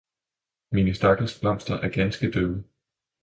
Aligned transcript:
Mine 0.71 0.93
stakkels 0.95 1.39
blomster 1.39 1.75
er 1.79 1.89
ganske 1.89 2.31
døde! 2.31 2.63